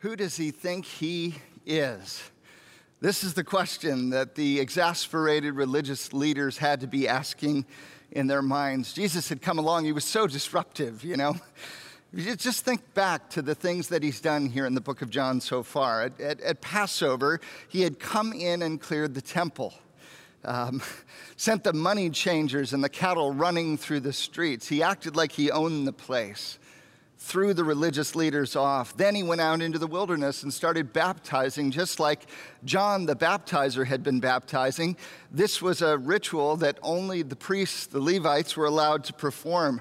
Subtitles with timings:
[0.00, 2.22] Who does he think he is?
[3.00, 7.64] This is the question that the exasperated religious leaders had to be asking
[8.10, 8.92] in their minds.
[8.92, 11.36] Jesus had come along, he was so disruptive, you know.
[12.14, 15.40] Just think back to the things that he's done here in the book of John
[15.40, 16.02] so far.
[16.02, 19.74] At, at, at Passover, he had come in and cleared the temple,
[20.44, 20.82] um,
[21.36, 24.68] sent the money changers and the cattle running through the streets.
[24.68, 26.58] He acted like he owned the place
[27.18, 28.96] threw the religious leaders off.
[28.96, 32.26] Then he went out into the wilderness and started baptizing, just like
[32.64, 34.96] John the baptizer had been baptizing.
[35.30, 39.80] This was a ritual that only the priests, the Levites, were allowed to perform.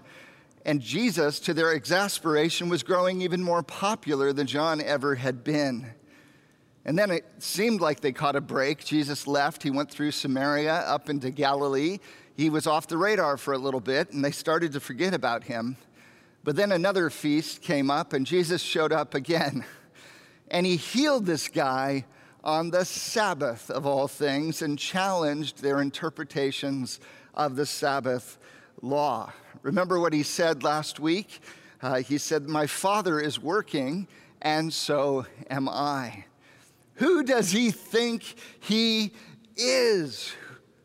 [0.66, 5.93] And Jesus, to their exasperation, was growing even more popular than John ever had been.
[6.85, 8.84] And then it seemed like they caught a break.
[8.84, 9.62] Jesus left.
[9.62, 11.99] He went through Samaria up into Galilee.
[12.38, 15.43] He was off the radar for a little bit, and they started to forget about
[15.43, 15.77] him.
[16.46, 19.65] But then another feast came up, and Jesus showed up again.
[20.51, 22.05] And he healed this guy
[22.43, 26.99] on the Sabbath of all things and challenged their interpretations
[27.34, 28.38] of the Sabbath
[28.84, 29.34] law.
[29.63, 31.40] Remember what he said last week?
[31.82, 34.07] Uh, he said, My Father is working,
[34.40, 36.26] and so am I.
[36.98, 39.13] Who does he think he
[39.57, 40.32] is?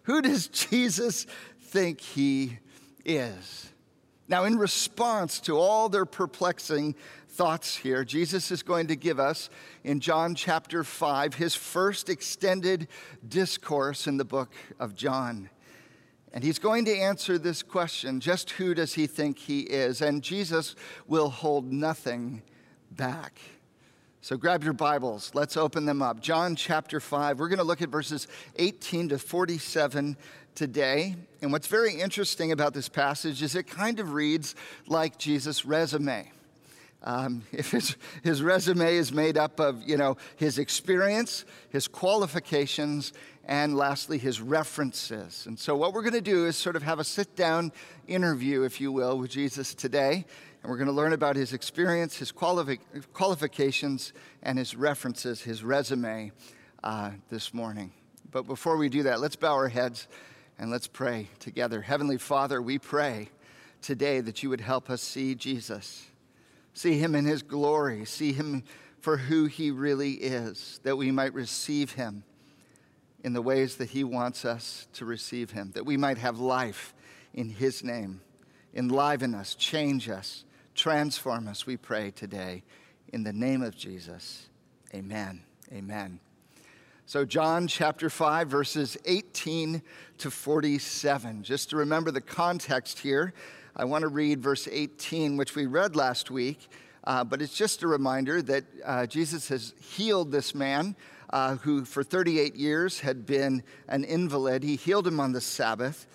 [0.05, 1.27] Who does Jesus
[1.61, 2.59] think he
[3.05, 3.71] is?
[4.31, 6.95] Now, in response to all their perplexing
[7.31, 9.51] thoughts here, Jesus is going to give us
[9.83, 12.87] in John chapter 5 his first extended
[13.27, 15.51] discourse in the book of John.
[16.33, 20.01] And he's going to answer this question just who does he think he is?
[20.01, 20.77] And Jesus
[21.09, 22.43] will hold nothing
[22.93, 23.41] back.
[24.23, 26.21] So grab your Bibles, let's open them up.
[26.21, 30.17] John chapter 5, we're going to look at verses 18 to 47
[30.55, 31.17] today.
[31.43, 34.55] And what's very interesting about this passage is it kind of reads
[34.87, 36.31] like Jesus' resume.
[37.03, 43.13] Um, if his, his resume is made up of, you know, his experience, his qualifications,
[43.45, 45.47] and lastly, his references.
[45.47, 47.73] And so, what we're going to do is sort of have a sit down
[48.07, 50.25] interview, if you will, with Jesus today.
[50.63, 52.79] And we're going to learn about his experience, his quali-
[53.13, 54.13] qualifications,
[54.43, 56.33] and his references, his resume
[56.85, 57.93] uh, this morning.
[58.31, 60.07] But before we do that, let's bow our heads
[60.61, 61.81] and let's pray together.
[61.81, 63.31] Heavenly Father, we pray
[63.81, 66.07] today that you would help us see Jesus,
[66.75, 68.65] see him in his glory, see him
[69.01, 72.25] for who he really is, that we might receive him
[73.25, 76.93] in the ways that he wants us to receive him, that we might have life
[77.33, 78.21] in his name.
[78.75, 80.45] Enliven us, change us,
[80.75, 82.63] transform us, we pray today.
[83.15, 84.51] In the name of Jesus,
[84.95, 85.41] amen.
[85.73, 86.21] Amen.
[87.11, 89.83] So, John chapter 5, verses 18
[90.19, 91.43] to 47.
[91.43, 93.35] Just to remember the context here,
[93.75, 96.69] I want to read verse 18, which we read last week,
[97.03, 100.95] uh, but it's just a reminder that uh, Jesus has healed this man
[101.31, 104.63] uh, who, for 38 years, had been an invalid.
[104.63, 106.07] He healed him on the Sabbath.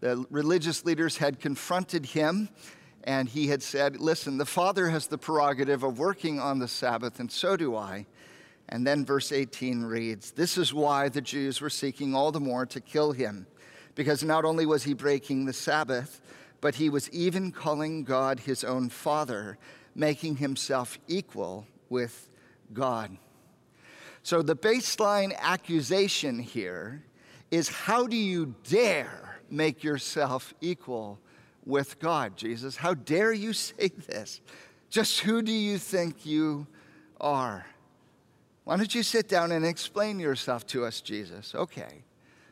[0.00, 2.48] The religious leaders had confronted him
[3.04, 7.20] and he had said, Listen, the Father has the prerogative of working on the Sabbath,
[7.20, 8.06] and so do I.
[8.72, 12.64] And then verse 18 reads This is why the Jews were seeking all the more
[12.64, 13.46] to kill him,
[13.94, 16.22] because not only was he breaking the Sabbath,
[16.62, 19.58] but he was even calling God his own Father,
[19.94, 22.30] making himself equal with
[22.72, 23.14] God.
[24.22, 27.04] So the baseline accusation here
[27.50, 31.18] is how do you dare make yourself equal
[31.66, 32.76] with God, Jesus?
[32.76, 34.40] How dare you say this?
[34.88, 36.66] Just who do you think you
[37.20, 37.66] are?
[38.64, 41.54] Why don't you sit down and explain yourself to us, Jesus?
[41.54, 42.04] Okay.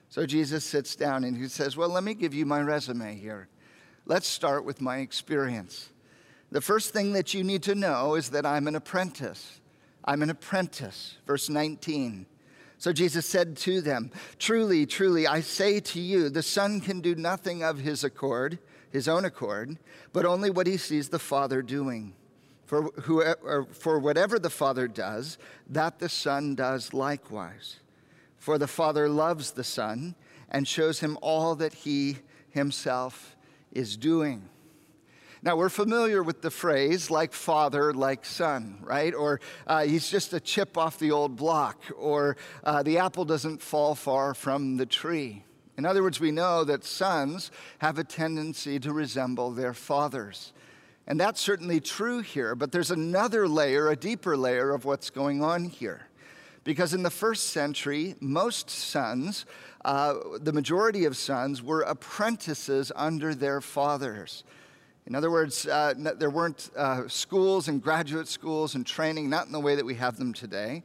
[0.08, 3.48] So Jesus sits down and he says, Well, let me give you my resume here.
[4.06, 5.90] Let's start with my experience.
[6.50, 9.60] The first thing that you need to know is that I'm an apprentice.
[10.04, 11.18] I'm an apprentice.
[11.26, 12.26] Verse 19.
[12.78, 17.14] So Jesus said to them, Truly, truly, I say to you, the Son can do
[17.14, 18.58] nothing of his accord,
[18.90, 19.78] his own accord,
[20.12, 22.14] but only what he sees the Father doing.
[22.70, 25.38] For, whoever, for whatever the Father does,
[25.70, 27.80] that the Son does likewise.
[28.38, 30.14] For the Father loves the Son
[30.48, 32.18] and shows him all that he
[32.50, 33.34] himself
[33.72, 34.48] is doing.
[35.42, 39.14] Now, we're familiar with the phrase like father, like son, right?
[39.14, 43.60] Or uh, he's just a chip off the old block, or uh, the apple doesn't
[43.60, 45.42] fall far from the tree.
[45.76, 50.52] In other words, we know that sons have a tendency to resemble their fathers.
[51.06, 55.42] And that's certainly true here, but there's another layer, a deeper layer of what's going
[55.42, 56.06] on here.
[56.62, 59.46] Because in the first century, most sons,
[59.84, 64.44] uh, the majority of sons, were apprentices under their fathers.
[65.06, 69.52] In other words, uh, there weren't uh, schools and graduate schools and training, not in
[69.52, 70.82] the way that we have them today.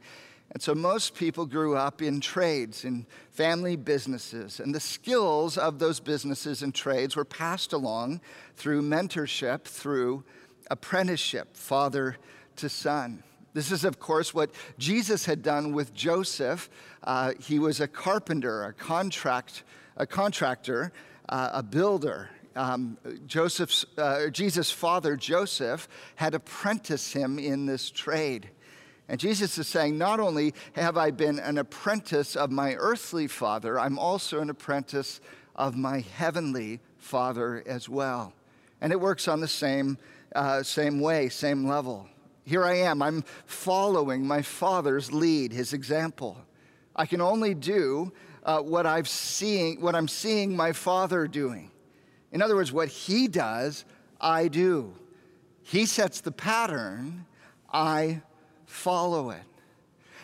[0.52, 4.60] And so most people grew up in trades, in family businesses.
[4.60, 8.20] And the skills of those businesses and trades were passed along
[8.54, 10.24] through mentorship, through
[10.70, 12.16] apprenticeship, father
[12.56, 13.22] to son.
[13.54, 16.70] This is, of course, what Jesus had done with Joseph.
[17.02, 19.64] Uh, he was a carpenter, a contract,
[19.96, 20.92] a contractor,
[21.28, 22.96] uh, a builder, um,
[23.26, 28.48] Joseph's, uh, Jesus' father, Joseph, had apprenticed him in this trade.
[29.08, 33.78] And Jesus is saying, Not only have I been an apprentice of my earthly father,
[33.78, 35.20] I'm also an apprentice
[35.54, 38.32] of my heavenly father as well.
[38.80, 39.96] And it works on the same,
[40.34, 42.08] uh, same way, same level.
[42.44, 46.36] Here I am, I'm following my father's lead, his example.
[46.94, 48.12] I can only do
[48.44, 51.70] uh, what, I've seeing, what I'm seeing my father doing.
[52.32, 53.84] In other words, what he does,
[54.20, 54.94] I do.
[55.62, 57.26] He sets the pattern,
[57.72, 58.22] I
[58.66, 59.42] follow it.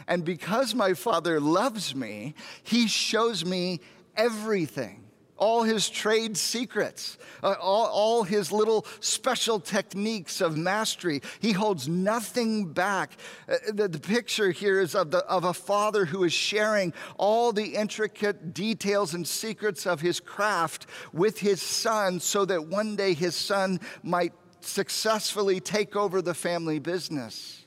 [0.07, 3.81] And because my Father loves me, he shows me
[4.17, 5.03] everything
[5.43, 11.21] all his trade secrets, uh, all, all his little special techniques of mastery.
[11.41, 13.17] He holds nothing back.
[13.49, 17.53] Uh, the, the picture here is of, the, of a father who is sharing all
[17.53, 23.13] the intricate details and secrets of his craft with his son so that one day
[23.13, 27.62] his son might successfully take over the family business.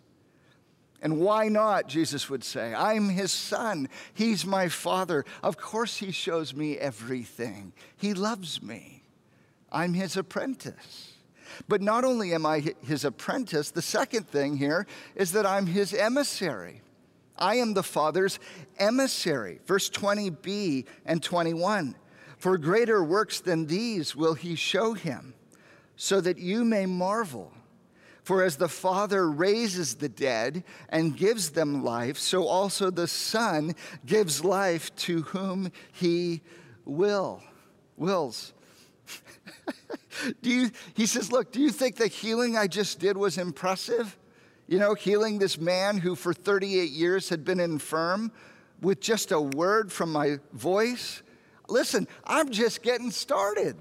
[1.01, 2.73] And why not, Jesus would say?
[2.73, 3.89] I'm his son.
[4.13, 5.25] He's my father.
[5.43, 7.73] Of course, he shows me everything.
[7.97, 9.03] He loves me.
[9.71, 11.13] I'm his apprentice.
[11.67, 15.93] But not only am I his apprentice, the second thing here is that I'm his
[15.93, 16.81] emissary.
[17.37, 18.39] I am the Father's
[18.79, 19.59] emissary.
[19.65, 21.95] Verse 20b and 21.
[22.37, 25.33] For greater works than these will he show him,
[25.95, 27.51] so that you may marvel.
[28.25, 33.75] For as the Father raises the dead and gives them life, so also the Son
[34.03, 36.41] gives life to whom he
[36.85, 37.43] will.
[37.97, 38.53] Wills.
[40.41, 44.17] do you, he says, Look, do you think the healing I just did was impressive?
[44.67, 48.31] You know, healing this man who for 38 years had been infirm
[48.81, 51.21] with just a word from my voice?
[51.69, 53.77] Listen, I'm just getting started.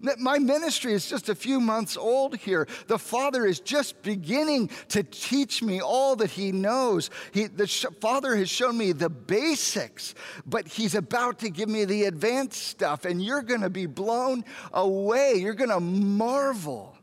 [0.00, 2.66] My ministry is just a few months old here.
[2.86, 7.10] The Father is just beginning to teach me all that He knows.
[7.32, 10.14] He, the sh- Father has shown me the basics,
[10.46, 14.44] but He's about to give me the advanced stuff, and you're going to be blown
[14.72, 15.34] away.
[15.36, 16.96] You're going to marvel.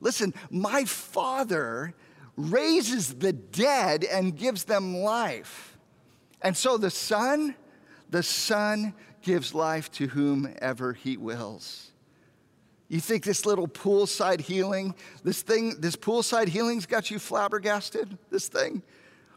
[0.00, 1.94] Listen, my Father
[2.36, 5.78] raises the dead and gives them life.
[6.42, 7.54] And so the Son,
[8.10, 8.92] the Son
[9.22, 11.90] gives life to whomever He wills.
[12.88, 18.16] You think this little poolside healing, this thing, this poolside healing's got you flabbergasted?
[18.30, 18.82] This thing?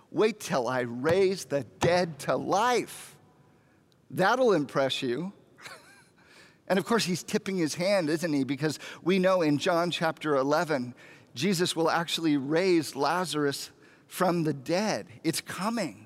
[0.10, 3.16] Wait till I raise the dead to life.
[4.10, 5.34] That'll impress you.
[6.68, 8.46] and of course, he's tipping his hand, isn't he?
[8.46, 10.96] Because we know in John chapter 11,
[11.36, 13.72] Jesus will actually raise Lazarus
[14.08, 15.08] from the dead.
[15.24, 16.01] It's coming.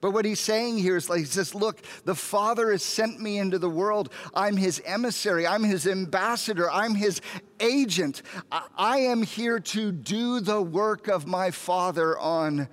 [0.00, 3.38] But what he's saying here is like, he says, Look, the Father has sent me
[3.38, 4.10] into the world.
[4.32, 7.20] I'm his emissary, I'm his ambassador, I'm his
[7.60, 8.22] agent.
[8.50, 12.68] I am here to do the work of my Father on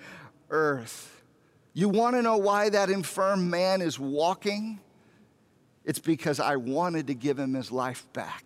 [0.50, 1.22] earth.
[1.74, 4.79] You want to know why that infirm man is walking?
[5.84, 8.46] It's because I wanted to give him his life back.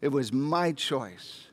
[0.00, 1.45] It was my choice.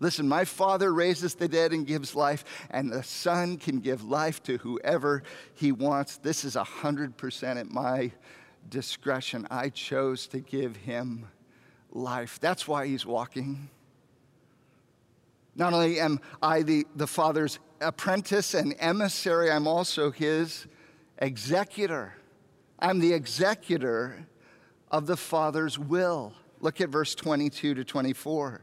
[0.00, 4.42] Listen, my Father raises the dead and gives life, and the Son can give life
[4.44, 5.22] to whoever
[5.54, 6.16] He wants.
[6.16, 8.10] This is 100% at my
[8.70, 9.46] discretion.
[9.50, 11.26] I chose to give Him
[11.92, 12.40] life.
[12.40, 13.68] That's why He's walking.
[15.54, 20.66] Not only am I the, the Father's apprentice and emissary, I'm also His
[21.18, 22.14] executor.
[22.78, 24.26] I'm the executor
[24.90, 26.32] of the Father's will.
[26.60, 28.62] Look at verse 22 to 24.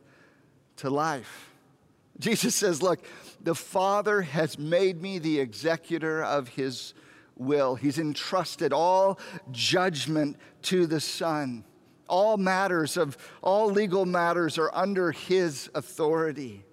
[0.81, 1.51] to life.
[2.19, 3.05] Jesus says, Look,
[3.41, 6.93] the Father has made me the executor of his
[7.35, 7.75] will.
[7.75, 9.19] He's entrusted all
[9.51, 11.63] judgment to the Son.
[12.07, 16.65] All matters of all legal matters are under his authority.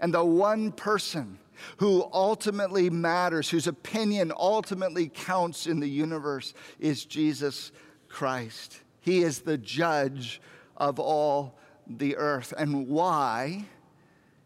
[0.00, 1.38] And the one person
[1.78, 7.72] who ultimately matters, whose opinion ultimately counts in the universe, is Jesus
[8.08, 8.80] Christ.
[9.00, 10.40] He is the judge
[10.76, 12.52] of all the earth.
[12.56, 13.66] And why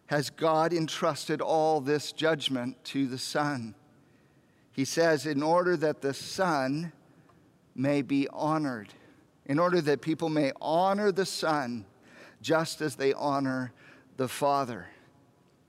[0.06, 3.74] has God entrusted all this judgment to the Son?
[4.72, 6.92] He says, in order that the Son
[7.74, 8.88] may be honored,
[9.46, 11.84] in order that people may honor the Son
[12.40, 13.72] just as they honor
[14.16, 14.86] the Father.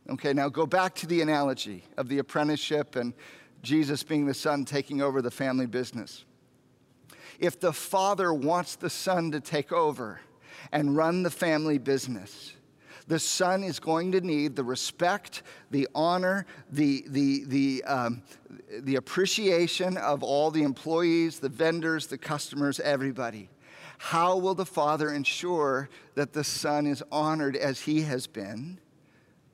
[0.09, 3.13] Okay, now go back to the analogy of the apprenticeship and
[3.61, 6.25] Jesus being the son taking over the family business.
[7.39, 10.19] If the father wants the son to take over
[10.71, 12.53] and run the family business,
[13.07, 18.23] the son is going to need the respect, the honor, the, the, the, um,
[18.79, 23.49] the appreciation of all the employees, the vendors, the customers, everybody.
[23.97, 28.79] How will the father ensure that the son is honored as he has been?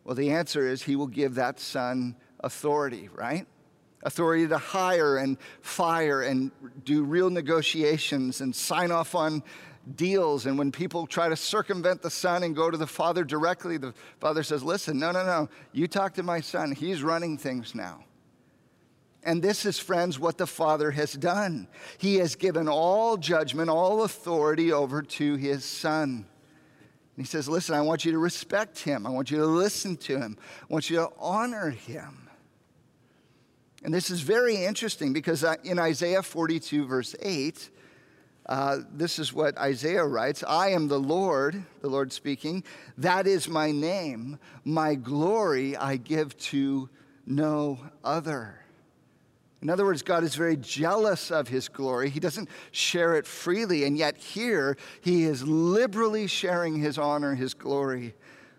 [0.04, 3.46] Well, the answer is he will give that son authority, right?
[4.04, 6.52] Authority to hire and fire and
[6.84, 9.44] do real negotiations and sign off on
[9.96, 10.46] deals.
[10.46, 13.94] And when people try to circumvent the son and go to the father directly, the
[14.20, 15.50] father says, Listen, no, no, no.
[15.72, 16.72] You talk to my son.
[16.72, 18.04] He's running things now.
[19.24, 21.68] And this is, friends, what the Father has done.
[21.98, 26.26] He has given all judgment, all authority over to his Son
[27.20, 29.06] he says, Listen, I want you to respect him.
[29.06, 30.38] I want you to listen to him.
[30.62, 32.30] I want you to honor him.
[33.84, 37.70] And this is very interesting because uh, in Isaiah 42, verse 8,
[38.50, 42.64] uh, this is what Isaiah writes I am the Lord, the Lord speaking.
[42.98, 44.40] That is my name.
[44.66, 46.90] My glory I give to
[47.28, 48.60] no other.
[49.62, 52.10] In other words, God is very jealous of his glory.
[52.10, 57.54] He doesn't share it freely, and yet here he is liberally sharing his honor, his
[57.54, 58.16] glory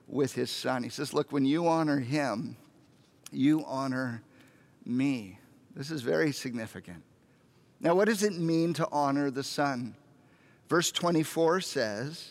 [0.06, 0.84] with his son.
[0.84, 2.56] He says, Look, when you honor him,
[3.32, 4.22] you honor
[4.84, 5.40] me.
[5.74, 7.02] This is very significant.
[7.80, 9.94] Now, what does it mean to honor the son?
[10.68, 12.30] Verse 24 says,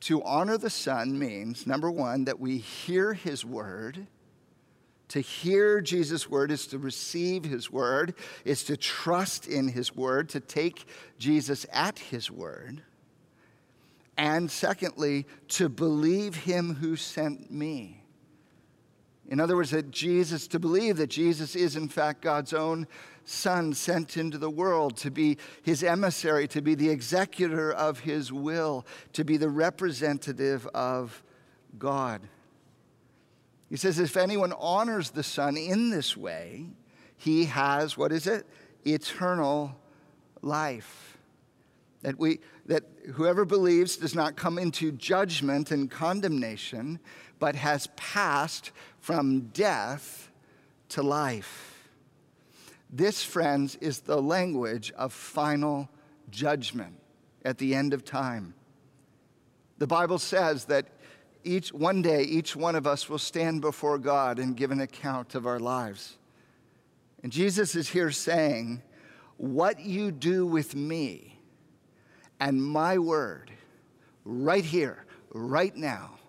[0.00, 4.08] to honor the Son means, number one, that we hear his word
[5.12, 8.14] to hear Jesus' word is to receive his word,
[8.46, 10.86] is to trust in his word, to take
[11.18, 12.82] Jesus at his word.
[14.16, 18.01] And secondly, to believe him who sent me.
[19.32, 22.86] In other words, that Jesus, to believe that Jesus is in fact God's own
[23.24, 28.30] Son sent into the world to be his emissary, to be the executor of his
[28.30, 28.84] will,
[29.14, 31.24] to be the representative of
[31.78, 32.20] God.
[33.70, 36.66] He says, if anyone honors the Son in this way,
[37.16, 38.46] he has, what is it?
[38.84, 39.74] Eternal
[40.42, 41.16] life.
[42.02, 42.82] That, we, that
[43.14, 47.00] whoever believes does not come into judgment and condemnation,
[47.42, 48.70] but has passed
[49.00, 50.30] from death
[50.88, 51.88] to life.
[52.88, 55.88] This, friends, is the language of final
[56.30, 56.94] judgment
[57.44, 58.54] at the end of time.
[59.78, 60.86] The Bible says that
[61.42, 65.34] each one day each one of us will stand before God and give an account
[65.34, 66.18] of our lives.
[67.24, 68.82] And Jesus is here saying,
[69.36, 71.40] what you do with me
[72.38, 73.50] and my word
[74.24, 76.20] right here, right now,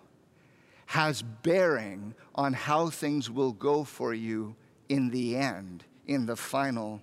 [0.94, 4.54] has bearing on how things will go for you
[4.88, 7.00] in the end, in the final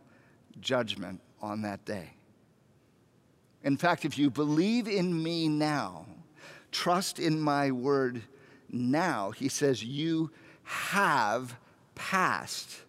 [0.60, 2.10] judgment on that day.
[3.64, 6.06] In fact, if you believe in me now,
[6.72, 8.24] Trust in my word
[8.70, 9.32] now.
[9.32, 10.32] He says, You
[10.64, 11.58] have
[11.96, 12.82] passed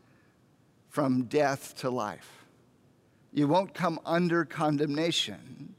[0.89, 2.47] from death to life.
[3.33, 5.75] You won't come under condemnation,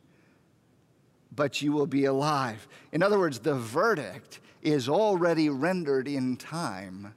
[1.34, 2.68] but you will be alive.
[2.92, 7.14] In other words, the verdict is already rendered in time.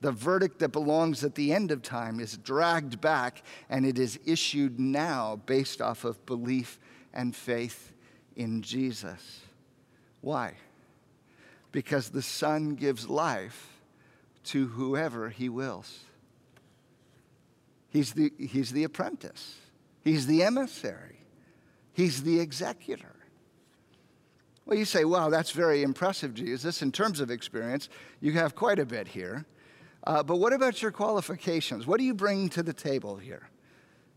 [0.00, 4.20] The verdict that belongs at the end of time is dragged back and it is
[4.24, 6.78] issued now based off of belief
[7.12, 7.92] and faith
[8.36, 9.40] in Jesus.
[10.20, 10.54] Why?
[11.72, 13.80] Because the Son gives life
[14.44, 16.00] to whoever he wills.
[17.90, 19.56] He's the, he's the apprentice,
[20.04, 21.20] he's the emissary,
[21.92, 23.17] he's the executor.
[24.68, 26.82] Well, you say, wow, that's very impressive, Jesus.
[26.82, 27.88] In terms of experience,
[28.20, 29.46] you have quite a bit here.
[30.04, 31.86] Uh, but what about your qualifications?
[31.86, 33.48] What do you bring to the table here?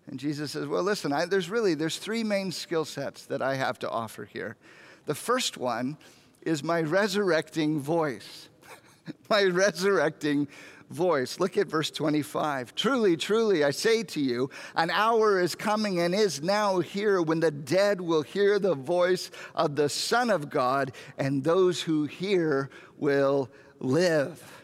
[0.08, 3.56] And Jesus says, well, listen, I, there's really, there's three main skill sets that I
[3.56, 4.58] have to offer here.
[5.06, 5.98] The first one
[6.42, 8.50] is my resurrecting voice.
[9.30, 10.50] my resurrecting
[10.92, 11.40] voice.
[11.40, 12.76] Look at verse 25.
[12.76, 17.40] Truly, truly, I say to you, an hour is coming and is now here when
[17.40, 22.70] the dead will hear the voice of the Son of God, and those who hear
[22.98, 24.62] will live.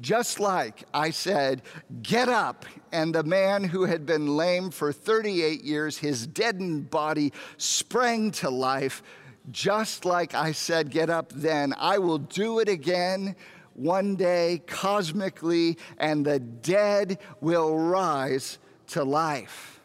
[0.00, 1.62] Just like I said,
[2.02, 7.32] get up, and the man who had been lame for 38 years, his deadened body
[7.58, 9.02] sprang to life.
[9.50, 11.74] Just like I said, get up then.
[11.76, 13.36] I will do it again
[13.80, 18.58] one day cosmically, and the dead will rise
[18.88, 19.80] to life.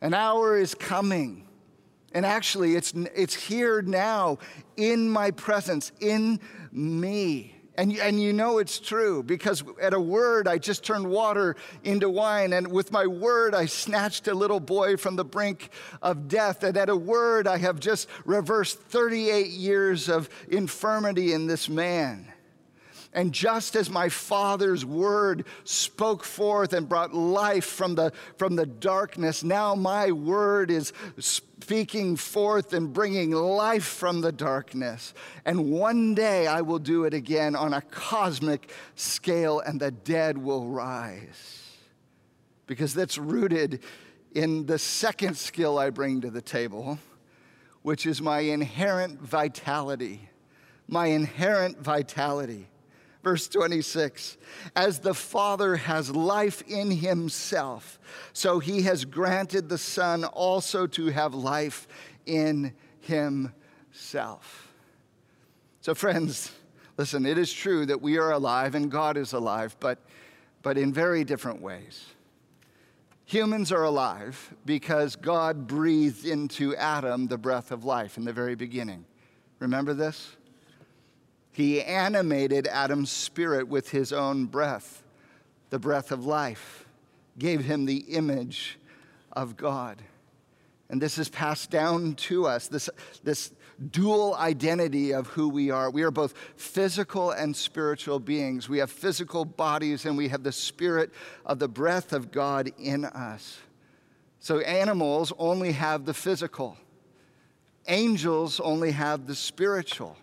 [0.00, 1.46] An hour is coming.
[2.14, 4.38] And actually, it's, it's here now
[4.76, 6.40] in my presence, in
[6.72, 7.54] me.
[7.76, 12.10] And, and you know it's true because at a word, I just turned water into
[12.10, 12.52] wine.
[12.52, 15.70] And with my word, I snatched a little boy from the brink
[16.02, 16.64] of death.
[16.64, 22.31] And at a word, I have just reversed 38 years of infirmity in this man.
[23.14, 28.64] And just as my Father's word spoke forth and brought life from the, from the
[28.64, 35.12] darkness, now my word is speaking forth and bringing life from the darkness.
[35.44, 40.38] And one day I will do it again on a cosmic scale, and the dead
[40.38, 41.60] will rise.
[42.66, 43.80] Because that's rooted
[44.34, 46.98] in the second skill I bring to the table,
[47.82, 50.30] which is my inherent vitality.
[50.88, 52.68] My inherent vitality.
[53.22, 54.36] Verse 26
[54.74, 57.98] As the Father has life in himself,
[58.32, 61.86] so he has granted the Son also to have life
[62.26, 64.72] in himself.
[65.80, 66.52] So, friends,
[66.96, 69.98] listen, it is true that we are alive and God is alive, but,
[70.62, 72.06] but in very different ways.
[73.24, 78.54] Humans are alive because God breathed into Adam the breath of life in the very
[78.54, 79.06] beginning.
[79.58, 80.36] Remember this?
[81.52, 85.02] He animated Adam's spirit with his own breath,
[85.70, 86.86] the breath of life,
[87.38, 88.78] gave him the image
[89.32, 90.02] of God.
[90.88, 92.90] And this is passed down to us, this,
[93.22, 93.52] this
[93.90, 95.90] dual identity of who we are.
[95.90, 98.68] We are both physical and spiritual beings.
[98.68, 101.10] We have physical bodies and we have the spirit
[101.44, 103.58] of the breath of God in us.
[104.38, 106.76] So animals only have the physical,
[107.86, 110.16] angels only have the spiritual.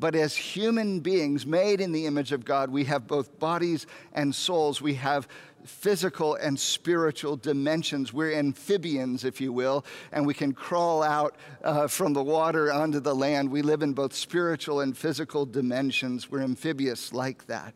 [0.00, 4.34] But as human beings made in the image of God, we have both bodies and
[4.34, 4.80] souls.
[4.80, 5.28] We have
[5.66, 8.10] physical and spiritual dimensions.
[8.10, 12.98] We're amphibians, if you will, and we can crawl out uh, from the water onto
[12.98, 13.50] the land.
[13.50, 16.30] We live in both spiritual and physical dimensions.
[16.30, 17.74] We're amphibious like that.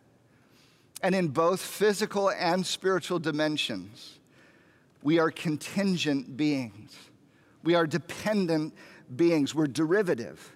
[1.03, 4.19] And in both physical and spiritual dimensions,
[5.03, 6.97] we are contingent beings.
[7.63, 8.73] We are dependent
[9.15, 9.55] beings.
[9.55, 10.54] We're derivative.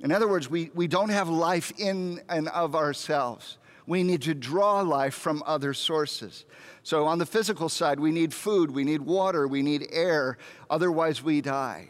[0.00, 3.58] In other words, we, we don't have life in and of ourselves.
[3.86, 6.44] We need to draw life from other sources.
[6.82, 11.22] So, on the physical side, we need food, we need water, we need air, otherwise,
[11.22, 11.88] we die.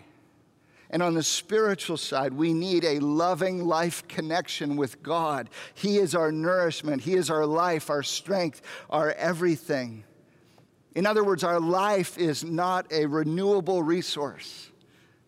[0.90, 5.51] And on the spiritual side, we need a loving life connection with God.
[5.75, 10.05] He is our nourishment, He is our life, our strength, our everything.
[10.95, 14.71] In other words, our life is not a renewable resource.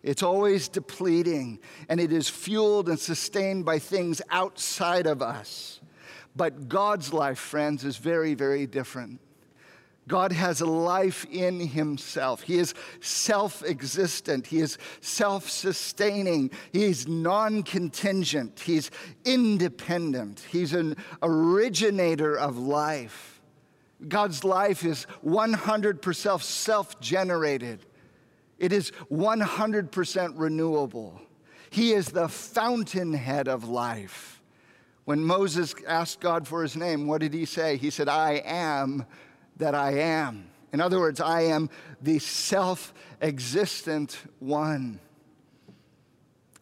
[0.01, 1.59] It's always depleting,
[1.89, 5.81] and it is fueled and sustained by things outside of us.
[6.35, 9.19] But God's life, friends, is very, very different.
[10.07, 12.41] God has a life in himself.
[12.41, 14.47] He is self existent.
[14.47, 16.49] He is self sustaining.
[16.73, 18.59] He's non contingent.
[18.59, 18.89] He's
[19.23, 20.45] independent.
[20.49, 23.39] He's an originator of life.
[24.07, 27.85] God's life is 100% self generated.
[28.59, 31.21] It is 100% renewable.
[31.69, 34.41] He is the fountainhead of life.
[35.05, 37.77] When Moses asked God for his name, what did he say?
[37.77, 39.05] He said, I am
[39.57, 40.49] that I am.
[40.71, 41.69] In other words, I am
[42.01, 44.99] the self existent one.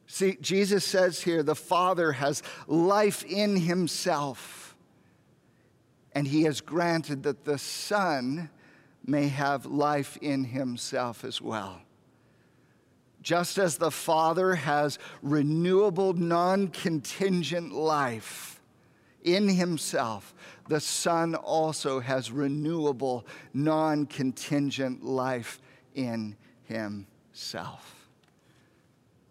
[0.06, 4.76] See, Jesus says here the Father has life in himself,
[6.14, 8.50] and he has granted that the Son
[9.06, 11.82] may have life in himself as well.
[13.22, 18.62] Just as the Father has renewable, non contingent life
[19.24, 20.34] in Himself,
[20.70, 25.60] the Son also has renewable, non contingent life
[25.96, 28.10] in Himself.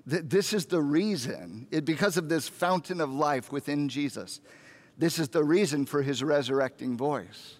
[0.04, 4.40] This is the reason, because of this fountain of life within Jesus,
[4.98, 7.56] this is the reason for His resurrecting voice.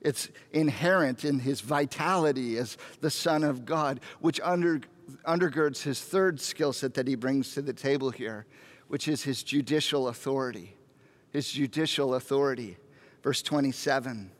[0.00, 4.80] It's inherent in his vitality as the Son of God, which under,
[5.26, 8.46] undergirds his third skill set that he brings to the table here,
[8.88, 10.74] which is his judicial authority.
[11.30, 12.76] His judicial authority.
[13.22, 14.30] Verse 27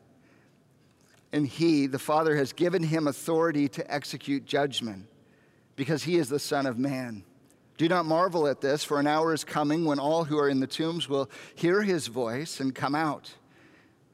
[1.33, 5.07] And he, the Father, has given him authority to execute judgment
[5.77, 7.25] because he is the Son of Man.
[7.77, 10.59] Do not marvel at this, for an hour is coming when all who are in
[10.59, 13.33] the tombs will hear his voice and come out.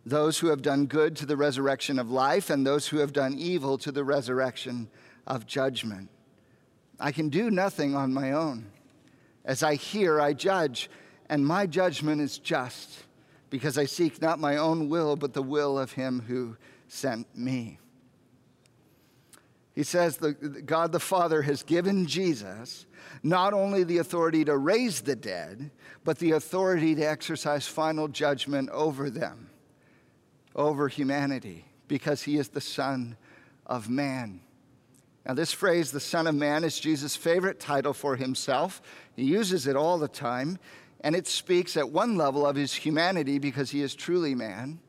[0.04, 3.34] Those who have done good to the resurrection of life, and those who have done
[3.38, 4.90] evil to the resurrection
[5.26, 6.10] of judgment.
[6.98, 8.66] I can do nothing on my own.
[9.44, 10.88] As I hear, I judge,
[11.28, 13.04] and my judgment is just,
[13.50, 16.56] because I seek not my own will, but the will of him who
[16.88, 17.78] sent me.
[19.74, 22.86] He says that God the Father has given Jesus
[23.22, 25.70] not only the authority to raise the dead,
[26.04, 29.50] but the authority to exercise final judgment over them,
[30.54, 33.16] over humanity, because he is the Son
[33.66, 34.40] of Man.
[35.26, 38.82] Now, this phrase, the Son of Man, is Jesus' favorite title for himself.
[39.16, 40.58] He uses it all the time,
[41.00, 44.80] and it speaks at one level of his humanity because he is truly man,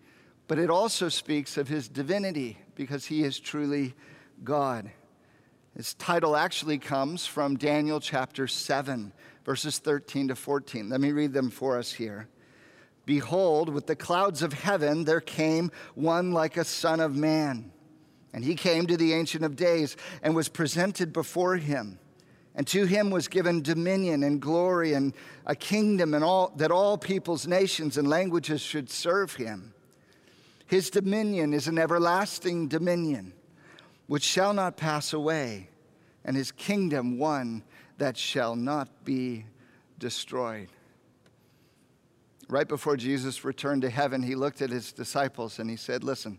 [0.47, 3.95] but it also speaks of his divinity because he is truly
[4.43, 4.91] God.
[5.75, 9.13] His title actually comes from Daniel chapter 7,
[9.45, 10.89] verses 13 to 14.
[10.89, 12.27] Let me read them for us here.
[13.05, 17.71] Behold, with the clouds of heaven there came one like a son of man.
[18.35, 21.97] And he came to the Ancient of Days and was presented before him.
[22.53, 25.13] And to him was given dominion and glory and
[25.45, 29.73] a kingdom and all that all peoples, nations, and languages should serve him.
[30.67, 33.31] His dominion is an everlasting dominion
[34.07, 35.69] which shall not pass away,
[36.25, 37.63] and his kingdom one
[37.99, 39.45] that shall not be
[39.97, 40.67] destroyed.
[42.49, 46.37] Right before Jesus returned to heaven, he looked at his disciples and he said, Listen,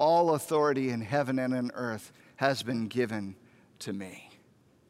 [0.00, 3.36] all authority in heaven and in earth has been given
[3.78, 4.30] to me.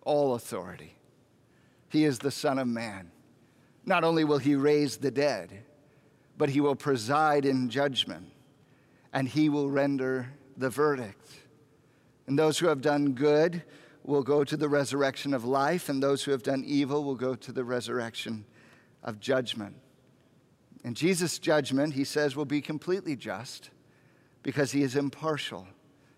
[0.02, 0.94] All authority.
[1.88, 3.10] He is the Son of Man.
[3.84, 5.64] Not only will he raise the dead,
[6.38, 8.30] but he will preside in judgment
[9.12, 11.28] and he will render the verdict.
[12.28, 13.64] And those who have done good
[14.04, 17.34] will go to the resurrection of life, and those who have done evil will go
[17.34, 18.44] to the resurrection
[19.02, 19.74] of judgment.
[20.84, 23.70] And Jesus' judgment, he says, will be completely just
[24.42, 25.66] because he is impartial.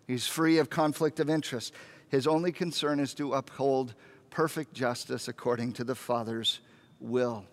[0.07, 1.73] He's free of conflict of interest.
[2.09, 3.95] His only concern is to uphold
[4.31, 6.61] perfect justice according to the Father's
[7.01, 7.45] will.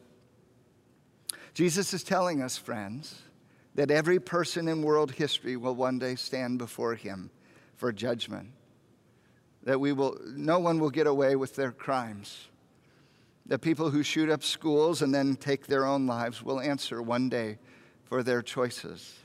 [1.54, 3.22] Jesus is telling us, friends,
[3.76, 7.30] that every person in world history will one day stand before him
[7.76, 8.50] for judgment.
[9.64, 12.48] That we will, no one will get away with their crimes.
[13.46, 17.30] That people who shoot up schools and then take their own lives will answer one
[17.30, 17.58] day
[18.04, 19.16] for their choices.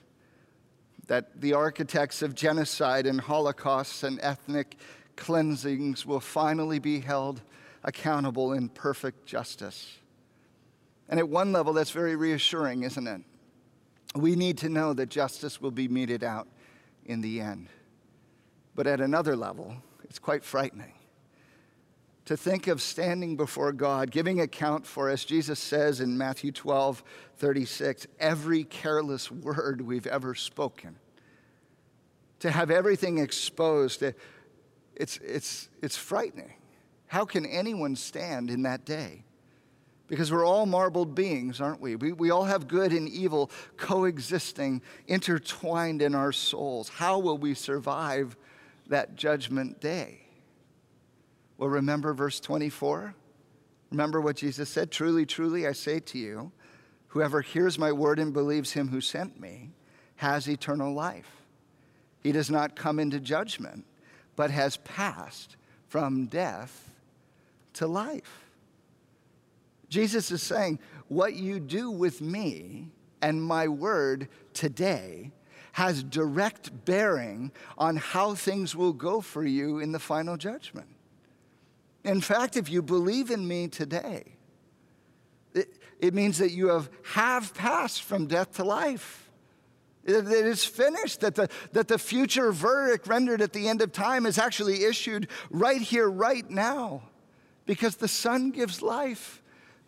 [1.07, 4.77] That the architects of genocide and holocausts and ethnic
[5.17, 7.43] cleansings will finally be held
[7.83, 9.99] accountable in perfect justice.
[11.09, 13.21] And at one level, that's very reassuring, isn't it?
[14.15, 16.49] We need to know that justice will be meted out
[17.05, 17.69] in the end.
[18.75, 20.95] But at another level, it's quite frightening
[22.27, 27.03] to think of standing before God, giving account for, as Jesus says in Matthew 12,
[27.37, 30.97] 36, every careless word we've ever spoken.
[32.41, 34.03] To have everything exposed,
[34.95, 36.55] it's, it's, it's frightening.
[37.07, 39.25] How can anyone stand in that day?
[40.07, 41.97] Because we're all marbled beings, aren't we?
[41.97, 42.13] we?
[42.13, 46.89] We all have good and evil coexisting, intertwined in our souls.
[46.89, 48.37] How will we survive
[48.89, 50.24] that judgment day?
[51.57, 53.15] Well, remember verse 24?
[53.91, 54.91] Remember what Jesus said?
[54.91, 56.53] Truly, truly, I say to you,
[57.09, 59.71] whoever hears my word and believes him who sent me
[60.17, 61.43] has eternal life.
[62.21, 63.85] He does not come into judgment,
[64.35, 66.91] but has passed from death
[67.75, 68.45] to life.
[69.89, 72.89] Jesus is saying, What you do with me
[73.23, 75.31] and my word today
[75.73, 80.94] has direct bearing on how things will go for you in the final judgment.
[82.05, 84.37] In fact, if you believe in me today,
[85.55, 89.31] it, it means that you have, have passed from death to life.
[90.05, 93.93] It, it is finished, that the, that the future verdict rendered at the end of
[93.93, 97.03] time is actually issued right here, right now,
[97.65, 99.43] because the Son gives life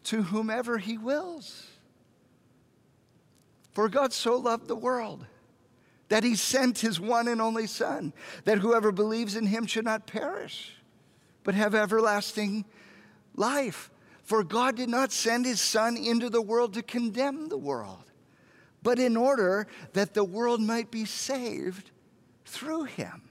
[0.04, 1.66] to whomever he wills.
[3.72, 5.26] For God so loved the world
[6.08, 10.06] that he sent his one and only Son, that whoever believes in him should not
[10.06, 10.75] perish,
[11.46, 12.64] but have everlasting
[13.36, 13.90] life.
[14.24, 18.10] For God did not send his Son into the world to condemn the world,
[18.82, 21.92] but in order that the world might be saved
[22.44, 23.22] through him.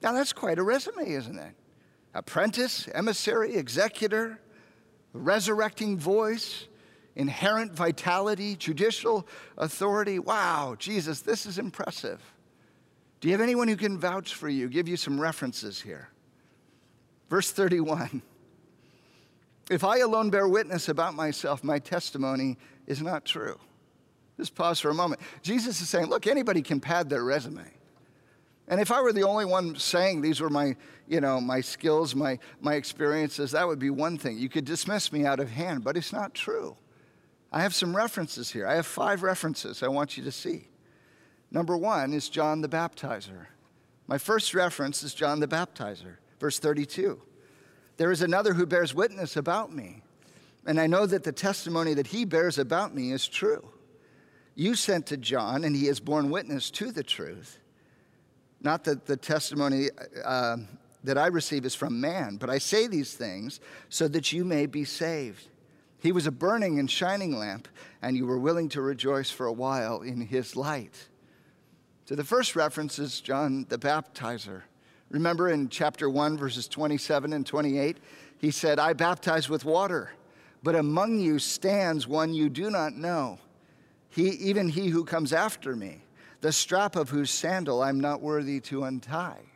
[0.00, 1.54] Now, that's quite a resume, isn't it?
[2.14, 4.38] apprentice, emissary, executor,
[5.12, 6.68] resurrecting voice,
[7.16, 10.18] inherent vitality, judicial authority.
[10.18, 12.31] Wow, Jesus, this is impressive.
[13.22, 14.68] Do you have anyone who can vouch for you?
[14.68, 16.08] Give you some references here.
[17.30, 18.20] Verse 31
[19.70, 22.58] If I alone bear witness about myself, my testimony
[22.88, 23.60] is not true.
[24.36, 25.20] Just pause for a moment.
[25.40, 27.62] Jesus is saying, look, anybody can pad their resume.
[28.66, 30.74] And if I were the only one saying these were my,
[31.06, 34.36] you know, my skills, my, my experiences, that would be one thing.
[34.36, 36.76] You could dismiss me out of hand, but it's not true.
[37.52, 38.66] I have some references here.
[38.66, 40.71] I have five references I want you to see.
[41.52, 43.46] Number one is John the Baptizer.
[44.06, 47.20] My first reference is John the Baptizer, verse 32.
[47.98, 50.02] There is another who bears witness about me,
[50.66, 53.68] and I know that the testimony that he bears about me is true.
[54.54, 57.58] You sent to John, and he has borne witness to the truth.
[58.62, 59.88] Not that the testimony
[60.24, 60.56] uh,
[61.04, 63.60] that I receive is from man, but I say these things
[63.90, 65.48] so that you may be saved.
[66.00, 67.68] He was a burning and shining lamp,
[68.00, 71.08] and you were willing to rejoice for a while in his light.
[72.12, 74.64] So the first reference is John the Baptizer.
[75.08, 77.96] Remember in chapter 1, verses 27 and 28,
[78.36, 80.12] he said, I baptize with water,
[80.62, 83.38] but among you stands one you do not know,
[84.10, 86.04] he, even he who comes after me,
[86.42, 89.46] the strap of whose sandal I'm not worthy to untie.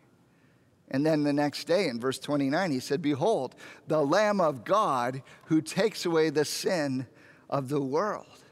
[0.91, 3.55] And then the next day in verse 29, he said, Behold,
[3.87, 7.07] the Lamb of God who takes away the sin
[7.51, 8.46] of the world.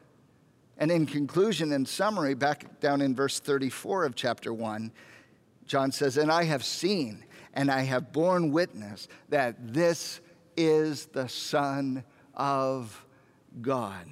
[0.78, 4.90] And in conclusion and summary, back down in verse 34 of chapter 1,
[5.66, 10.20] John says, And I have seen and I have borne witness that this
[10.56, 13.04] is the Son of
[13.60, 14.06] God.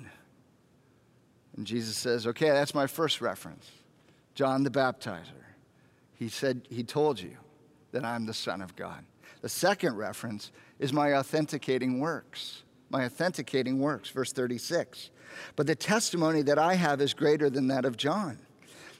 [1.56, 3.70] And Jesus says, Okay, that's my first reference.
[4.34, 5.42] John the Baptizer.
[6.14, 7.36] He said, He told you
[7.90, 9.04] that I'm the Son of God.
[9.40, 12.62] The second reference is my authenticating works.
[12.90, 15.10] My authenticating works, verse 36.
[15.56, 18.38] But the testimony that I have is greater than that of John.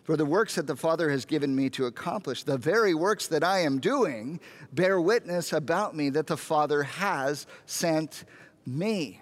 [0.04, 3.44] For the works that the Father has given me to accomplish, the very works that
[3.44, 4.40] I am doing,
[4.72, 8.24] bear witness about me that the Father has sent
[8.66, 9.20] me.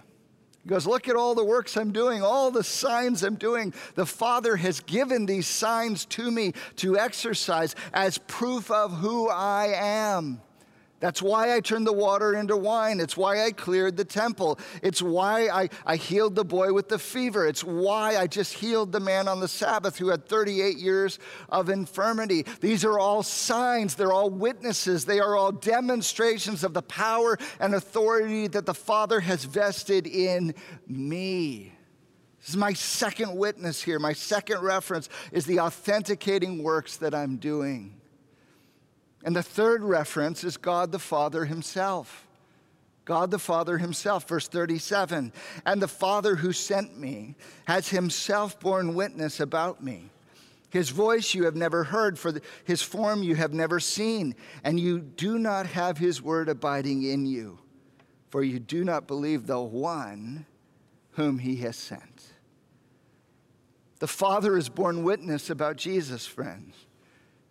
[0.62, 3.74] He goes, Look at all the works I'm doing, all the signs I'm doing.
[3.94, 9.72] The Father has given these signs to me to exercise as proof of who I
[9.76, 10.40] am.
[11.00, 13.00] That's why I turned the water into wine.
[13.00, 14.58] It's why I cleared the temple.
[14.82, 17.46] It's why I, I healed the boy with the fever.
[17.46, 21.70] It's why I just healed the man on the Sabbath who had 38 years of
[21.70, 22.44] infirmity.
[22.60, 27.74] These are all signs, they're all witnesses, they are all demonstrations of the power and
[27.74, 30.54] authority that the Father has vested in
[30.86, 31.72] me.
[32.40, 33.98] This is my second witness here.
[33.98, 37.99] My second reference is the authenticating works that I'm doing.
[39.24, 42.26] And the third reference is God the Father Himself.
[43.04, 45.32] God the Father Himself, verse 37.
[45.66, 47.34] And the Father who sent me
[47.66, 50.10] has Himself borne witness about me.
[50.70, 52.32] His voice you have never heard, for
[52.64, 57.26] His form you have never seen, and you do not have His word abiding in
[57.26, 57.58] you,
[58.30, 60.46] for you do not believe the one
[61.12, 62.26] whom He has sent.
[63.98, 66.74] The Father has borne witness about Jesus, friends.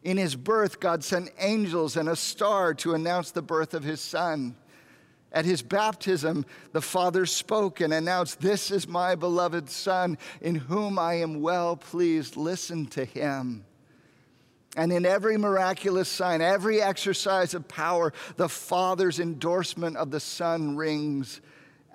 [0.03, 3.99] In his birth, God sent angels and a star to announce the birth of his
[3.99, 4.55] son.
[5.31, 10.97] At his baptism, the Father spoke and announced, This is my beloved Son, in whom
[10.97, 12.35] I am well pleased.
[12.35, 13.65] Listen to him.
[14.75, 20.75] And in every miraculous sign, every exercise of power, the Father's endorsement of the Son
[20.75, 21.41] rings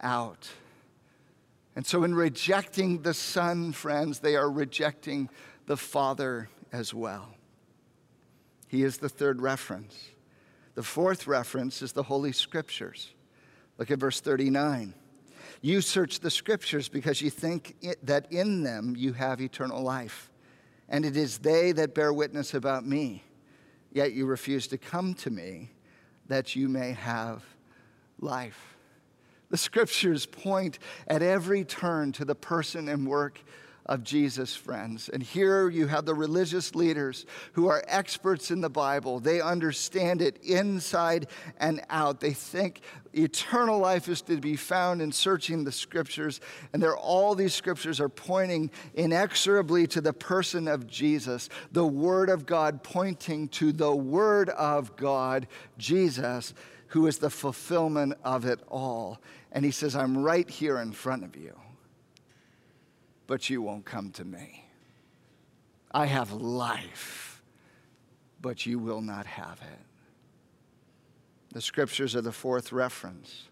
[0.01, 0.49] out.
[1.75, 5.29] And so, in rejecting the Son, friends, they are rejecting
[5.67, 7.35] the Father as well.
[8.75, 10.09] He is the third reference.
[10.75, 13.15] The fourth reference is the Holy Scriptures.
[13.79, 14.95] Look at verse 39.
[15.63, 20.29] You search the Scriptures because you think it, that in them you have eternal life,
[20.89, 23.23] and it is they that bear witness about me.
[23.93, 25.71] Yet you refuse to come to me
[26.27, 27.45] that you may have
[28.19, 28.75] life.
[29.51, 33.39] The Scriptures point at every turn to the person and work
[33.87, 35.09] of Jesus, friends.
[35.11, 39.21] And here you have the religious leaders who are experts in the Bible.
[39.21, 41.27] They understand it inside
[41.59, 42.21] and out.
[42.21, 42.81] They think
[43.13, 46.41] eternal life is to be found in searching the scriptures.
[46.73, 52.31] And there, all these scriptures are pointing inexorably to the person of Jesus, the Word
[52.31, 56.55] of God pointing to the Word of God, Jesus,
[56.89, 59.21] who is the fulfillment of it all.
[59.53, 61.55] And he says, I'm right here in front of you
[63.35, 64.65] but you won't come to me.
[65.91, 67.43] I have life,
[68.41, 69.81] but you will not have it.
[71.53, 73.49] The scriptures are the fourth reference.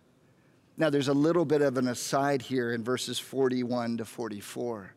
[0.76, 4.94] Now, there's a little bit of an aside here in verses 41 to 44.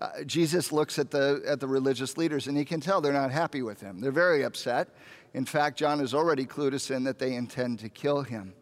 [0.00, 3.30] Uh, Jesus looks at the, at the religious leaders and he can tell they're not
[3.30, 4.00] happy with him.
[4.00, 4.96] They're very upset.
[5.32, 8.52] In fact, John has already clued us in that they intend to kill him.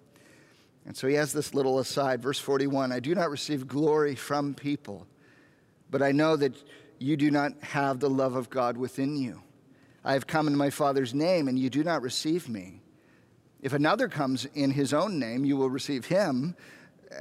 [0.85, 4.53] And so he has this little aside, verse 41 I do not receive glory from
[4.53, 5.07] people,
[5.91, 6.55] but I know that
[6.99, 9.43] you do not have the love of God within you.
[10.05, 12.81] I have come in my Father's name, and you do not receive me.
[13.61, 16.57] If another comes in his own name, you will receive him.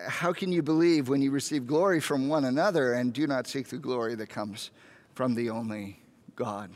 [0.07, 3.67] How can you believe when you receive glory from one another and do not seek
[3.67, 4.71] the glory that comes
[5.13, 5.99] from the only
[6.35, 6.71] God?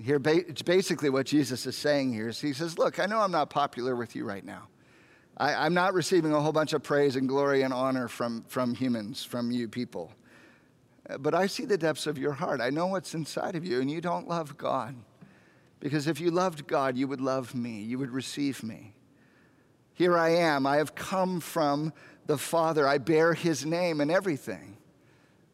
[0.00, 3.32] Here, it's basically what Jesus is saying here is he says, Look, I know I'm
[3.32, 4.68] not popular with you right now.
[5.36, 8.74] I, am not receiving a whole bunch of praise and glory and honor from, from
[8.74, 10.12] humans, from you people.
[11.18, 12.60] But I see the depths of your heart.
[12.60, 14.94] I know what's inside of you, and you don't love God.
[15.80, 18.94] Because if you loved God, you would love me, you would receive me.
[19.94, 20.66] Here I am.
[20.66, 21.92] I have come from
[22.26, 22.86] the Father.
[22.86, 24.76] I bear his name and everything.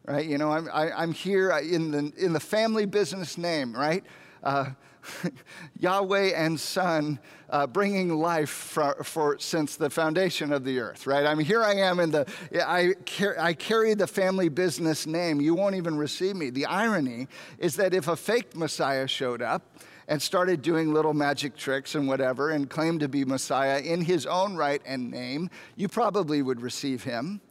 [0.05, 0.25] Right?
[0.25, 3.73] You know, I'm, I, am i am here in the, in the family business name,
[3.73, 4.03] right?
[4.45, 4.69] Uh,
[5.79, 11.25] Yahweh and Son uh, bringing life for, for, since the foundation of the earth, right?
[11.25, 12.25] I mean, here I am in the,
[12.65, 15.41] I, car- I carry the family business name.
[15.41, 16.49] You won't even receive me.
[16.49, 17.27] The irony
[17.59, 22.07] is that if a fake Messiah showed up, and started doing little magic tricks and
[22.07, 26.61] whatever and claimed to be Messiah in his own right and name, you probably would
[26.61, 27.41] receive him.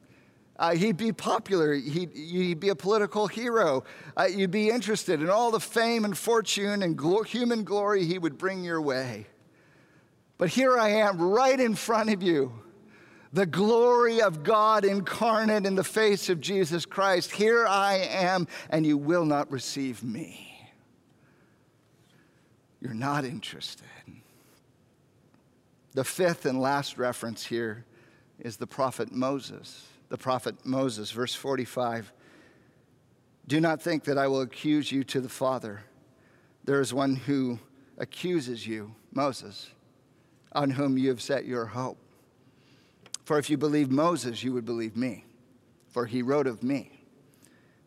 [0.56, 1.74] Uh, he'd be popular.
[1.74, 3.84] He'd, he'd, be a political hero.
[4.16, 8.18] Uh, you'd be interested in all the fame and fortune and glo- human glory he
[8.18, 9.26] would bring your way.
[10.38, 12.52] But here I am right in front of you.
[13.32, 17.32] The glory of God incarnate in the face of Jesus Christ.
[17.32, 20.70] Here I am, and you will not receive me.
[22.80, 23.86] You're not interested.
[25.94, 27.84] The fifth and last reference here
[28.38, 32.12] is the prophet Moses the prophet Moses, verse 45.
[33.46, 35.82] Do not think that I will accuse you to the Father.
[36.64, 37.58] There is one who
[37.98, 39.70] accuses you, Moses,
[40.52, 41.98] on whom you have set your hope.
[43.24, 45.24] For if you believe Moses, you would believe me,
[45.88, 47.00] for he wrote of me.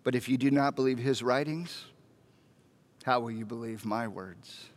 [0.04, 1.86] But if you do not believe his writings,
[3.04, 4.70] how will you believe my words?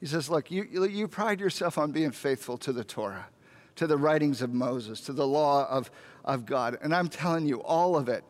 [0.00, 3.26] He says, Look, you, you pride yourself on being faithful to the Torah
[3.78, 5.90] to the writings of Moses, to the law of,
[6.24, 6.78] of God.
[6.82, 8.24] And I'm telling you, all of it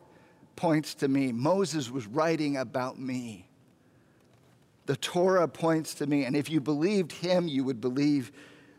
[0.55, 1.31] points to me.
[1.31, 3.49] Moses was writing about me.
[4.85, 6.25] The Torah points to me.
[6.25, 8.31] And if you believed him, you would believe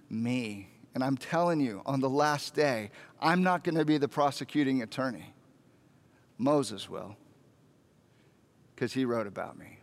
[0.09, 0.68] me.
[0.94, 4.83] And I'm telling you, on the last day, I'm not going to be the prosecuting
[4.83, 5.35] attorney.
[6.38, 7.16] Moses will,
[8.74, 9.78] because he wrote about me.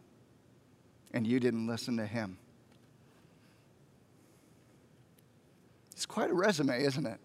[1.14, 2.38] And you didn't listen to him.
[5.98, 7.20] It's quite a resume, isn't it?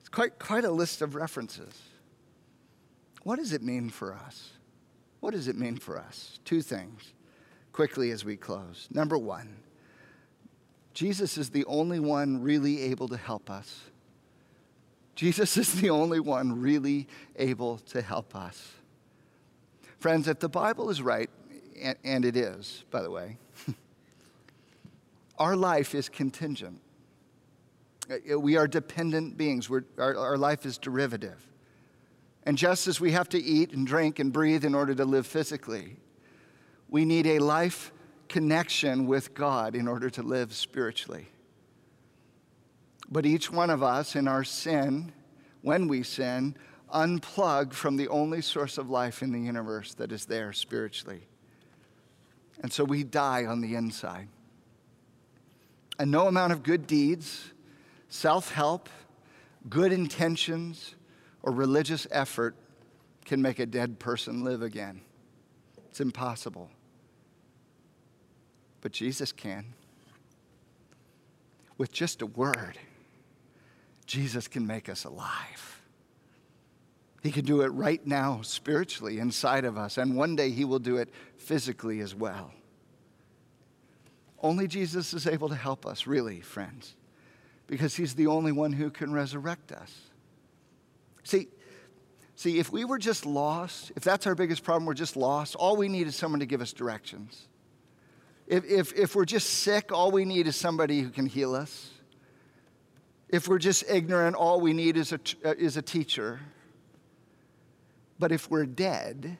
[0.00, 1.78] It's quite, quite a list of references.
[3.22, 4.52] What does it mean for us?
[5.20, 6.38] What does it mean for us?
[6.46, 7.12] Two things
[7.70, 8.88] quickly as we close.
[8.90, 9.56] Number one,
[10.94, 13.82] Jesus is the only one really able to help us.
[15.14, 18.72] Jesus is the only one really able to help us.
[19.98, 21.28] Friends, if the Bible is right,
[22.04, 23.36] and, it is, by the way,
[25.38, 26.80] our life is contingent.
[28.10, 31.46] Uh, we are dependent beings, our, our life is derivative.
[32.44, 35.26] And just as we have to eat and drink and breathe in order to live
[35.26, 35.96] physically,
[36.88, 37.92] we need a life
[38.28, 41.28] connection with God in order to live spiritually.
[43.10, 45.12] But each one of us in our sin,
[45.62, 46.56] when we sin,
[46.92, 51.22] unplug from the only source of life in the universe that is there spiritually.
[52.62, 54.28] And so we die on the inside.
[55.98, 57.52] And no amount of good deeds,
[58.14, 58.88] self help,
[59.68, 60.94] good intentions,
[61.42, 62.54] or religious effort
[63.24, 65.00] can make a dead person live again.
[65.88, 66.70] It's impossible.
[68.80, 69.74] But Jesus can.
[71.76, 72.78] With just a word,
[74.06, 75.82] Jesus can make us alive.
[77.20, 80.78] He can do it right now, spiritually, inside of us, and one day He will
[80.78, 82.52] do it physically as well.
[84.40, 86.94] Only Jesus is able to help us, really, friends
[87.74, 89.92] because he's the only one who can resurrect us.
[91.24, 91.48] See,
[92.36, 95.76] see, if we were just lost, if that's our biggest problem, we're just lost, all
[95.76, 97.48] we need is someone to give us directions.
[98.46, 101.90] If, if, if we're just sick, all we need is somebody who can heal us.
[103.28, 106.38] If we're just ignorant, all we need is a, uh, is a teacher.
[108.20, 109.36] But if we're dead,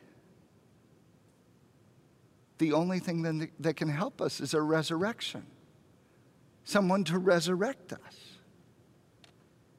[2.59, 5.47] the only thing then that can help us is a resurrection
[6.65, 8.39] someone to resurrect us.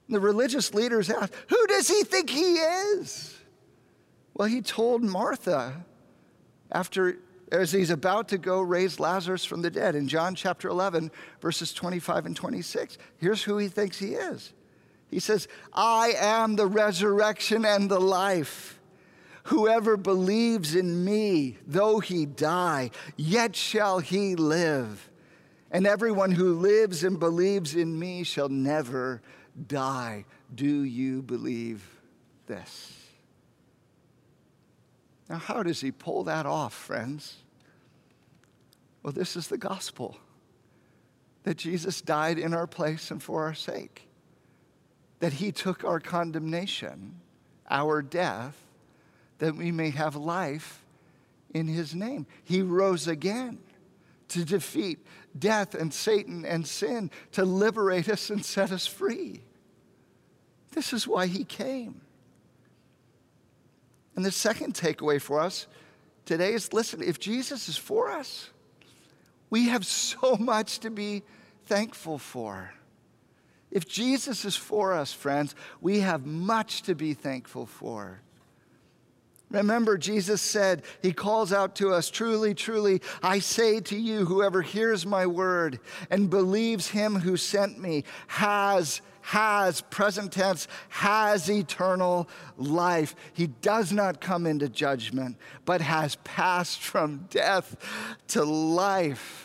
[0.07, 3.37] The religious leaders asked, Who does he think he is?
[4.33, 5.85] Well, he told Martha
[6.71, 7.17] after
[7.51, 11.11] as he's about to go raise Lazarus from the dead in John chapter 11,
[11.41, 12.97] verses 25 and 26.
[13.17, 14.53] Here's who he thinks he is.
[15.09, 18.79] He says, I am the resurrection and the life.
[19.43, 25.09] Whoever believes in me, though he die, yet shall he live.
[25.75, 29.21] And everyone who lives and believes in me shall never
[29.67, 30.23] die.
[30.55, 31.85] Do you believe
[32.47, 32.93] this?
[35.29, 37.39] Now, how does he pull that off, friends?
[39.03, 40.15] Well, this is the gospel
[41.43, 44.07] that Jesus died in our place and for our sake,
[45.19, 47.19] that he took our condemnation,
[47.69, 48.55] our death,
[49.39, 50.85] that we may have life
[51.53, 52.27] in his name.
[52.45, 53.57] He rose again
[54.29, 55.05] to defeat
[55.37, 59.41] death and Satan and sin, to liberate us and set us free.
[60.71, 62.01] This is why he came.
[64.15, 65.67] And the second takeaway for us
[66.25, 68.49] today is listen, if Jesus is for us,
[69.49, 71.23] we have so much to be
[71.65, 72.71] thankful for.
[73.71, 78.21] If Jesus is for us, friends, we have much to be thankful for.
[79.55, 84.61] Remember, Jesus said, He calls out to us, Truly, truly, I say to you, whoever
[84.61, 85.79] hears my word
[86.09, 93.15] and believes him who sent me has has, present tense, has eternal life.
[93.33, 97.75] He does not come into judgment, but has passed from death
[98.27, 99.44] to life.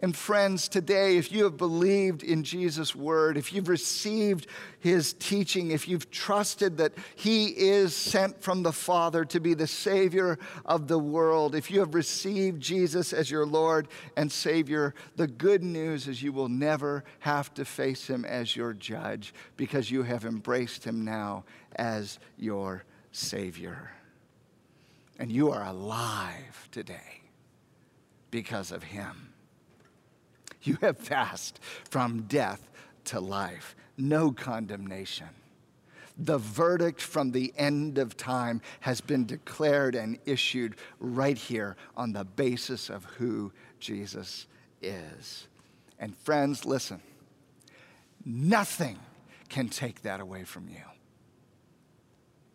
[0.00, 4.46] And friends, today, if you have believed in Jesus' word, if you've received
[4.78, 9.66] his teaching, if you've trusted that he is sent from the Father to be the
[9.66, 13.88] Savior of the world, if you have received Jesus as your Lord
[14.18, 18.74] and Savior, the good news is you will never have to face him as your
[18.74, 21.44] judge because you have embraced him now
[21.76, 23.92] as your Savior.
[25.18, 27.22] And you are alive today
[28.30, 29.32] because of him.
[30.76, 32.68] You have passed from death
[33.06, 35.28] to life, no condemnation.
[36.18, 42.12] The verdict from the end of time has been declared and issued right here on
[42.12, 44.46] the basis of who Jesus
[44.82, 45.46] is.
[46.00, 47.00] And friends, listen,
[48.24, 48.98] nothing
[49.48, 50.82] can take that away from you.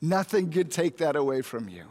[0.02, 1.86] Nothing can take that away from you.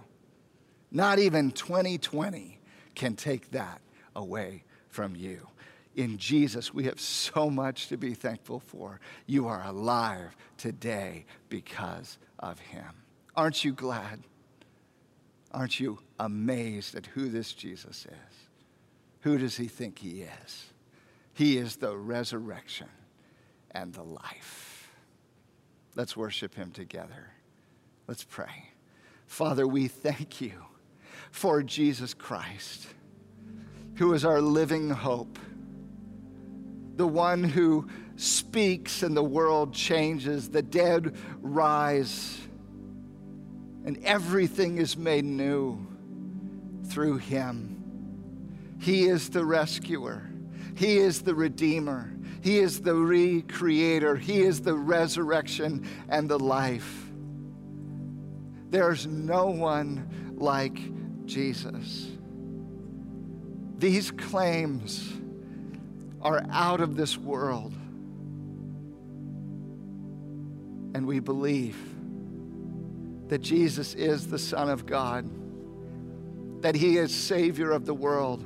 [0.90, 2.58] Not even 2020
[2.94, 3.80] can take that
[4.14, 5.46] away from you
[6.01, 9.01] in Jesus, we have so much to be thankful for.
[9.26, 12.86] You are alive today because of Him.
[13.36, 14.20] Aren't you glad?
[15.53, 18.36] Aren't you amazed at who this Jesus is?
[19.20, 20.72] Who does He think He is?
[21.34, 22.88] He is the resurrection
[23.72, 24.90] and the life.
[25.96, 27.30] Let's worship Him together.
[28.07, 28.70] Let's pray.
[29.26, 30.55] Father, we thank you
[31.30, 32.86] for Jesus Christ,
[33.96, 35.38] who is our living hope
[37.01, 42.38] the one who speaks and the world changes, the dead rise,
[43.86, 45.78] and everything is made new
[46.88, 48.76] through him.
[48.78, 50.28] He is the rescuer,
[50.74, 57.11] He is the redeemer, He is the recreator, He is the resurrection and the life.
[58.68, 60.78] There's no one like
[61.24, 62.11] Jesus.
[63.78, 65.14] These claims
[66.22, 67.72] are out of this world.
[70.94, 71.76] And we believe
[73.28, 75.28] that Jesus is the Son of God,
[76.62, 78.44] that He is Savior of the world,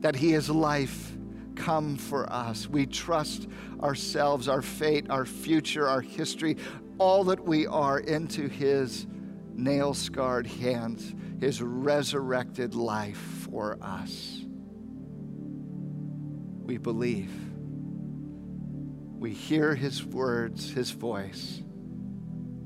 [0.00, 1.12] that He is life
[1.54, 2.68] come for us.
[2.68, 3.48] We trust
[3.80, 6.56] ourselves, our fate, our future, our history,
[6.98, 9.06] all that we are into His
[9.54, 14.44] nail scarred hands, His resurrected life for us
[16.68, 17.32] we believe.
[19.18, 21.62] We hear his words, his voice,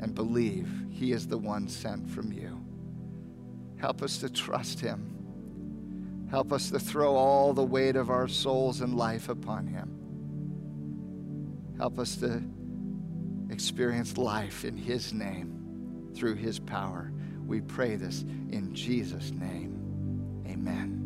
[0.01, 2.61] and believe he is the one sent from you.
[3.79, 6.27] Help us to trust him.
[6.29, 9.99] Help us to throw all the weight of our souls and life upon him.
[11.79, 12.43] Help us to
[13.51, 17.13] experience life in his name through his power.
[17.47, 20.43] We pray this in Jesus' name.
[20.49, 21.02] Amen.